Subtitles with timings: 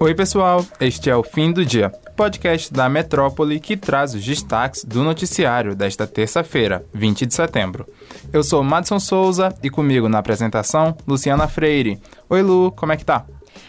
[0.00, 4.84] Oi, pessoal, este é o Fim do Dia, podcast da Metrópole que traz os destaques
[4.84, 7.84] do noticiário desta terça-feira, 20 de setembro.
[8.32, 12.00] Eu sou Madison Souza e comigo na apresentação, Luciana Freire.
[12.30, 13.26] Oi, Lu, como é que tá?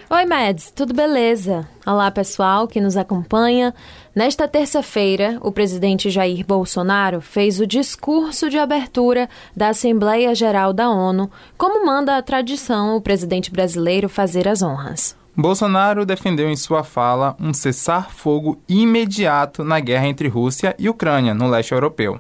[0.08, 1.68] Oi, Mads, tudo beleza?
[1.84, 3.74] Olá, pessoal que nos acompanha.
[4.14, 10.92] Nesta terça-feira, o presidente Jair Bolsonaro fez o discurso de abertura da Assembleia Geral da
[10.92, 15.19] ONU, como manda a tradição o presidente brasileiro fazer as honras.
[15.42, 21.48] Bolsonaro defendeu em sua fala um cessar-fogo imediato na guerra entre Rússia e Ucrânia, no
[21.48, 22.20] leste europeu.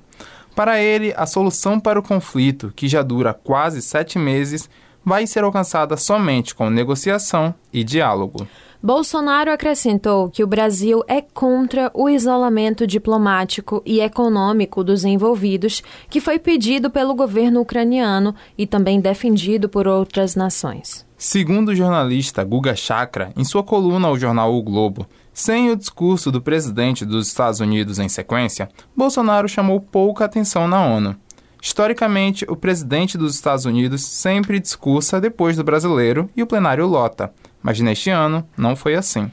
[0.55, 4.69] Para ele, a solução para o conflito, que já dura quase sete meses,
[5.03, 8.47] vai ser alcançada somente com negociação e diálogo.
[8.81, 16.21] Bolsonaro acrescentou que o Brasil é contra o isolamento diplomático e econômico dos envolvidos, que
[16.21, 21.05] foi pedido pelo governo ucraniano e também defendido por outras nações.
[21.17, 26.31] Segundo o jornalista Guga Chakra, em sua coluna ao jornal O Globo, sem o discurso
[26.31, 31.17] do presidente dos Estados Unidos em sequência, Bolsonaro chamou pouca atenção na ONU.
[31.61, 37.33] Historicamente, o presidente dos Estados Unidos sempre discursa depois do brasileiro e o plenário lota,
[37.61, 39.31] mas neste ano não foi assim.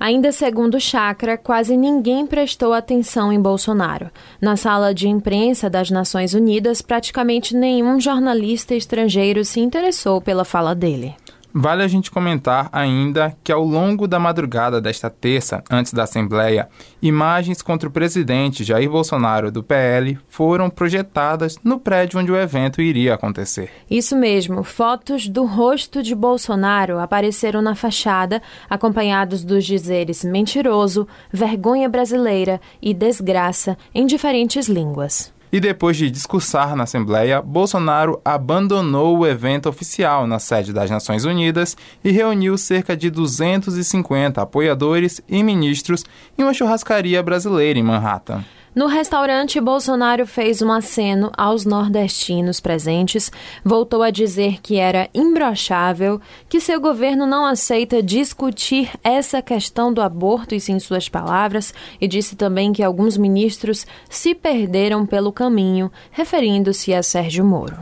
[0.00, 4.10] Ainda segundo Chakra, quase ninguém prestou atenção em Bolsonaro.
[4.40, 10.74] Na sala de imprensa das Nações Unidas, praticamente nenhum jornalista estrangeiro se interessou pela fala
[10.74, 11.14] dele.
[11.52, 16.68] Vale a gente comentar ainda que ao longo da madrugada desta terça, antes da Assembleia,
[17.02, 22.80] imagens contra o presidente Jair Bolsonaro do PL foram projetadas no prédio onde o evento
[22.80, 23.70] iria acontecer.
[23.90, 31.88] Isso mesmo, fotos do rosto de Bolsonaro apareceram na fachada, acompanhados dos dizeres mentiroso, vergonha
[31.88, 35.32] brasileira e desgraça em diferentes línguas.
[35.52, 41.24] E depois de discursar na Assembleia, Bolsonaro abandonou o evento oficial na sede das Nações
[41.24, 46.04] Unidas e reuniu cerca de 250 apoiadores e ministros
[46.38, 48.44] em uma churrascaria brasileira em Manhattan.
[48.72, 53.30] No restaurante, Bolsonaro fez um aceno aos nordestinos presentes,
[53.64, 60.00] voltou a dizer que era imbrochável, que seu governo não aceita discutir essa questão do
[60.00, 65.90] aborto, e sim suas palavras, e disse também que alguns ministros se perderam pelo caminho,
[66.12, 67.76] referindo-se a Sérgio Moro.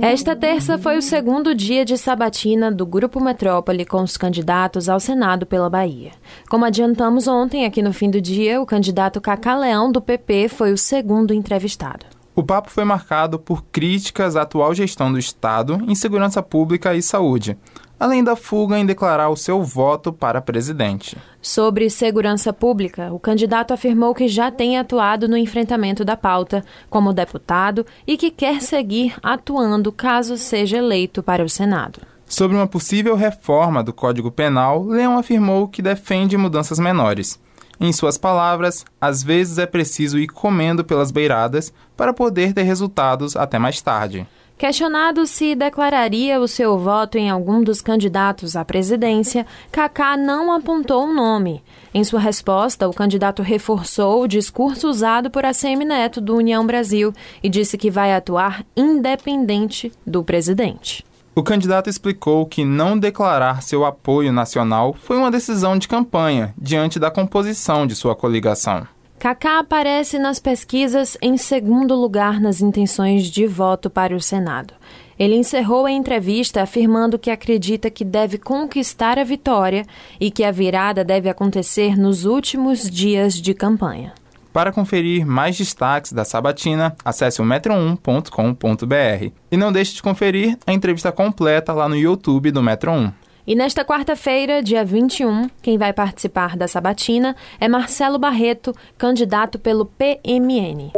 [0.00, 5.00] Esta terça foi o segundo dia de sabatina do Grupo Metrópole com os candidatos ao
[5.00, 6.12] Senado pela Bahia.
[6.50, 10.72] Como adiantamos ontem, aqui no fim do dia, o candidato Cacá Leão, do PP, foi
[10.72, 12.06] o segundo entrevistado.
[12.34, 17.02] O papo foi marcado por críticas à atual gestão do Estado em segurança pública e
[17.02, 17.56] saúde,
[17.98, 21.16] além da fuga em declarar o seu voto para presidente.
[21.40, 27.14] Sobre segurança pública, o candidato afirmou que já tem atuado no enfrentamento da pauta como
[27.14, 32.00] deputado e que quer seguir atuando caso seja eleito para o Senado.
[32.26, 37.40] Sobre uma possível reforma do Código Penal, Leão afirmou que defende mudanças menores.
[37.78, 43.36] Em suas palavras, às vezes é preciso ir comendo pelas beiradas para poder ter resultados
[43.36, 44.26] até mais tarde.
[44.58, 51.04] Questionado se declararia o seu voto em algum dos candidatos à presidência, Kaká não apontou
[51.04, 51.62] um nome.
[51.92, 57.12] Em sua resposta, o candidato reforçou o discurso usado por ACM Neto do União Brasil
[57.42, 61.04] e disse que vai atuar independente do presidente.
[61.38, 66.98] O candidato explicou que não declarar seu apoio nacional foi uma decisão de campanha diante
[66.98, 68.88] da composição de sua coligação.
[69.18, 74.72] Kaká aparece nas pesquisas em segundo lugar nas intenções de voto para o Senado.
[75.18, 79.84] Ele encerrou a entrevista afirmando que acredita que deve conquistar a vitória
[80.18, 84.14] e que a virada deve acontecer nos últimos dias de campanha.
[84.56, 89.30] Para conferir mais destaques da sabatina, acesse o metro1.com.br.
[89.52, 93.12] E não deixe de conferir a entrevista completa lá no YouTube do Metro 1.
[93.46, 99.84] E nesta quarta-feira, dia 21, quem vai participar da sabatina é Marcelo Barreto, candidato pelo
[99.84, 100.90] PMN.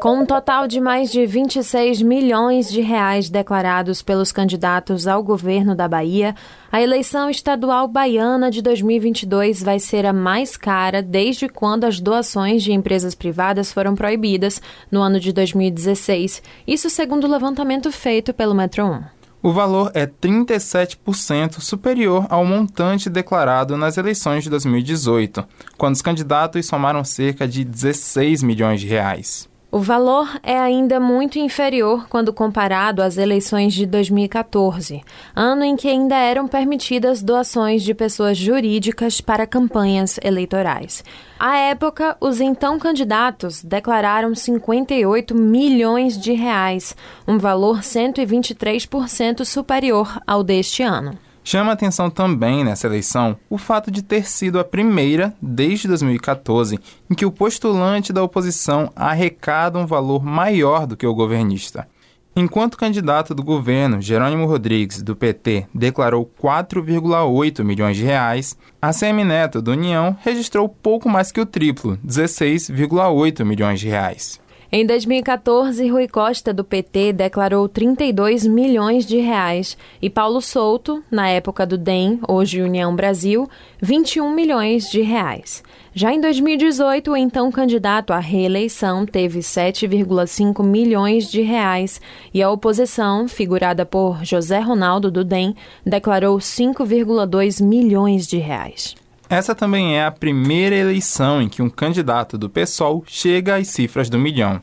[0.00, 5.74] Com um total de mais de 26 milhões de reais declarados pelos candidatos ao governo
[5.74, 6.34] da Bahia,
[6.72, 12.62] a eleição estadual baiana de 2022 vai ser a mais cara desde quando as doações
[12.62, 16.42] de empresas privadas foram proibidas no ano de 2016.
[16.66, 19.02] Isso segundo o levantamento feito pelo Metro 1.
[19.42, 25.46] O valor é 37% superior ao montante declarado nas eleições de 2018,
[25.76, 29.49] quando os candidatos somaram cerca de 16 milhões de reais.
[29.72, 35.00] O valor é ainda muito inferior quando comparado às eleições de 2014,
[35.34, 41.04] ano em que ainda eram permitidas doações de pessoas jurídicas para campanhas eleitorais.
[41.38, 46.96] À época, os então candidatos declararam 58 milhões de reais,
[47.28, 51.29] um valor 123% superior ao deste ano.
[51.50, 56.78] Chama atenção também nessa eleição o fato de ter sido a primeira, desde 2014,
[57.10, 61.88] em que o postulante da oposição arrecada um valor maior do que o governista.
[62.36, 68.92] Enquanto o candidato do governo, Jerônimo Rodrigues, do PT, declarou 4,8 milhões de reais, a
[68.92, 74.40] Semineto, do União, registrou pouco mais que o triplo, 16,8 milhões de reais.
[74.72, 81.28] Em 2014, Rui Costa, do PT, declarou 32 milhões de reais e Paulo Souto, na
[81.28, 83.50] época do DEM, hoje União Brasil,
[83.82, 85.64] 21 milhões de reais.
[85.92, 92.00] Já em 2018, o então candidato à reeleição teve 7,5 milhões de reais
[92.32, 98.99] e a oposição, figurada por José Ronaldo do DEM, declarou 5,2 milhões de reais.
[99.30, 104.10] Essa também é a primeira eleição em que um candidato do PSOL chega às cifras
[104.10, 104.60] do milhão.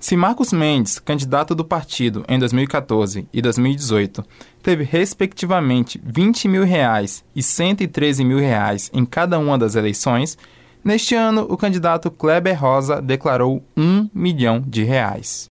[0.00, 4.24] Se Marcos Mendes, candidato do partido em 2014 e 2018,
[4.60, 10.36] teve respectivamente 20 mil reais e 113 mil reais em cada uma das eleições,
[10.82, 15.46] neste ano o candidato Kleber Rosa declarou 1 milhão de reais.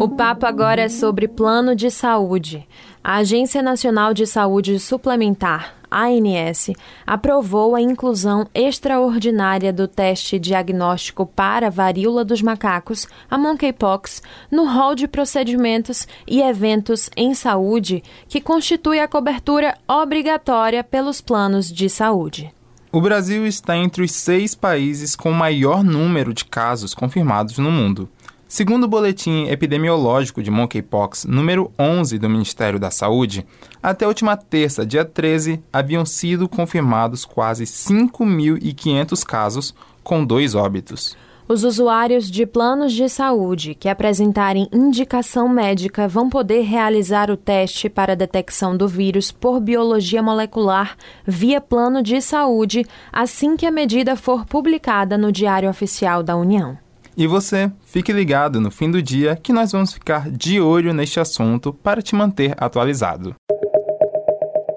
[0.00, 2.66] O papo agora é sobre plano de saúde.
[3.04, 6.70] A Agência Nacional de Saúde Suplementar, ANS,
[7.06, 14.94] aprovou a inclusão extraordinária do teste diagnóstico para varíola dos macacos, a monkeypox, no rol
[14.94, 22.52] de procedimentos e eventos em saúde que constitui a cobertura obrigatória pelos planos de saúde.
[22.90, 28.08] O Brasil está entre os seis países com maior número de casos confirmados no mundo.
[28.48, 33.44] Segundo o boletim epidemiológico de monkeypox número 11 do Ministério da Saúde,
[33.82, 41.14] até a última terça, dia 13, haviam sido confirmados quase 5.500 casos, com dois óbitos.
[41.46, 47.90] Os usuários de planos de saúde que apresentarem indicação médica vão poder realizar o teste
[47.90, 50.96] para detecção do vírus por biologia molecular
[51.26, 56.87] via plano de saúde assim que a medida for publicada no Diário Oficial da União.
[57.20, 61.18] E você, fique ligado no fim do dia que nós vamos ficar de olho neste
[61.18, 63.34] assunto para te manter atualizado.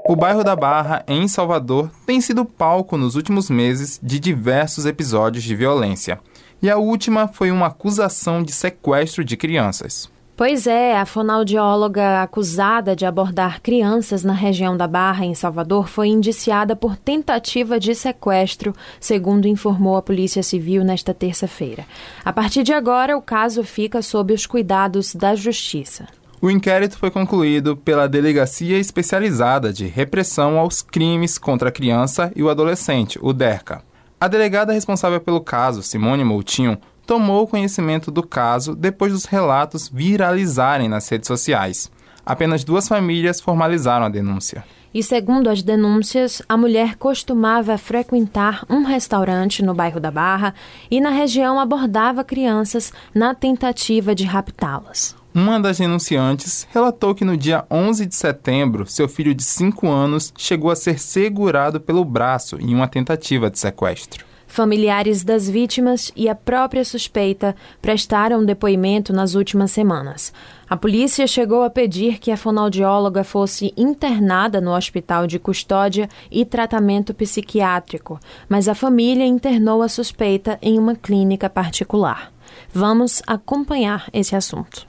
[0.09, 5.43] O bairro da Barra, em Salvador, tem sido palco nos últimos meses de diversos episódios
[5.43, 6.19] de violência.
[6.63, 10.09] E a última foi uma acusação de sequestro de crianças.
[10.35, 16.07] Pois é, a fonoaudióloga acusada de abordar crianças na região da Barra, em Salvador, foi
[16.07, 21.85] indiciada por tentativa de sequestro, segundo informou a Polícia Civil nesta terça-feira.
[22.25, 26.07] A partir de agora, o caso fica sob os cuidados da Justiça.
[26.41, 32.41] O inquérito foi concluído pela Delegacia Especializada de Repressão aos Crimes contra a Criança e
[32.41, 33.83] o Adolescente, o DERCA.
[34.19, 36.79] A delegada responsável pelo caso, Simone Moutinho,
[37.11, 41.91] tomou conhecimento do caso depois dos relatos viralizarem nas redes sociais.
[42.25, 44.63] Apenas duas famílias formalizaram a denúncia.
[44.93, 50.55] E segundo as denúncias, a mulher costumava frequentar um restaurante no bairro da Barra
[50.89, 55.13] e na região abordava crianças na tentativa de raptá-las.
[55.35, 60.33] Uma das denunciantes relatou que no dia 11 de setembro, seu filho de 5 anos
[60.37, 64.30] chegou a ser segurado pelo braço em uma tentativa de sequestro.
[64.51, 70.33] Familiares das vítimas e a própria suspeita prestaram depoimento nas últimas semanas.
[70.69, 76.43] A polícia chegou a pedir que a fonoaudióloga fosse internada no hospital de custódia e
[76.43, 82.29] tratamento psiquiátrico, mas a família internou a suspeita em uma clínica particular.
[82.73, 84.85] Vamos acompanhar esse assunto.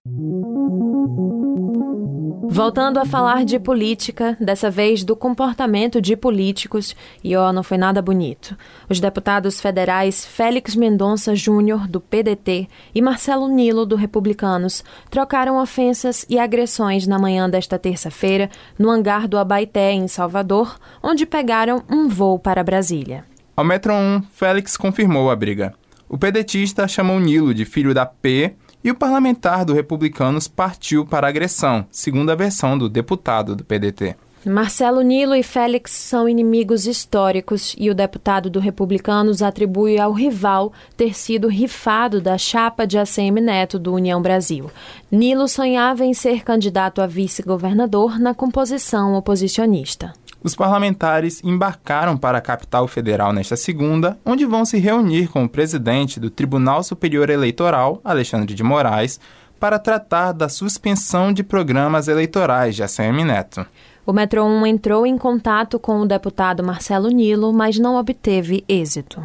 [2.49, 7.79] Voltando a falar de política, dessa vez do comportamento de políticos, e ó, não foi
[7.79, 8.57] nada bonito.
[8.91, 16.27] Os deputados federais Félix Mendonça Júnior, do PDT, e Marcelo Nilo, do Republicanos, trocaram ofensas
[16.29, 22.07] e agressões na manhã desta terça-feira no hangar do Abaité, em Salvador, onde pegaram um
[22.07, 23.25] voo para Brasília.
[23.57, 25.75] Ao Metro 1, Félix confirmou a briga.
[26.13, 28.55] O pedetista chamou Nilo de filho da P
[28.85, 33.65] e o parlamentar do Republicanos partiu para a agressão, segundo a versão do deputado do
[33.65, 34.15] PDT.
[34.45, 40.75] Marcelo Nilo e Félix são inimigos históricos e o deputado do Republicanos atribui ao rival
[40.99, 44.71] ter sido rifado da chapa de ACM Neto do União Brasil.
[45.11, 50.13] Nilo sonhava em ser candidato a vice-governador na composição oposicionista.
[50.45, 55.49] Os parlamentares embarcaram para a capital federal nesta segunda, onde vão se reunir com o
[55.49, 59.21] presidente do Tribunal Superior Eleitoral, Alexandre de Moraes,
[59.61, 63.65] para tratar da suspensão de programas eleitorais de ACM Neto.
[64.05, 69.23] O Metro 1 entrou em contato com o deputado Marcelo Nilo, mas não obteve êxito.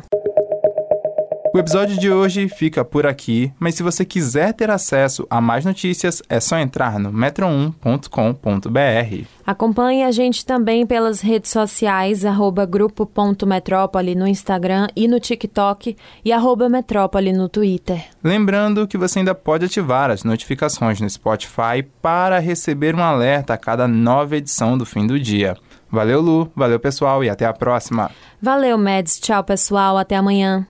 [1.58, 5.66] O episódio de hoje fica por aqui, mas se você quiser ter acesso a mais
[5.66, 9.26] notícias, é só entrar no metro1.com.br.
[9.44, 16.32] Acompanhe a gente também pelas redes sociais, arroba grupo.metrópole no Instagram e no TikTok e
[16.32, 18.06] arroba metrópole no Twitter.
[18.24, 23.58] Lembrando que você ainda pode ativar as notificações no Spotify para receber um alerta a
[23.58, 25.58] cada nova edição do fim do dia.
[25.90, 28.12] Valeu, Lu, valeu pessoal e até a próxima.
[28.40, 29.20] Valeu, Meds.
[29.20, 29.98] Tchau, pessoal.
[29.98, 30.68] Até amanhã.